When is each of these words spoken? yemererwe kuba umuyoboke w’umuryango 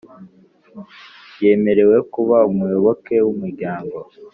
yemererwe 1.41 1.97
kuba 2.13 2.37
umuyoboke 2.49 3.15
w’umuryango 3.25 3.97